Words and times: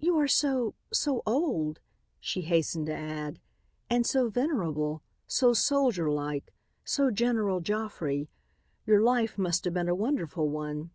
"You 0.00 0.18
are 0.18 0.26
so 0.26 0.74
so 0.92 1.22
old," 1.24 1.78
she 2.18 2.40
hastened 2.40 2.86
to 2.86 2.92
add, 2.94 3.38
"and 3.88 4.04
so 4.04 4.28
venerable, 4.28 5.04
so 5.28 5.52
soldier 5.52 6.10
like, 6.10 6.52
so 6.84 7.04
like 7.04 7.14
General 7.14 7.60
Joffre. 7.60 8.26
Your 8.86 9.00
life 9.02 9.38
must 9.38 9.64
have 9.64 9.74
been 9.74 9.88
a 9.88 9.94
wonderful 9.94 10.48
one." 10.48 10.90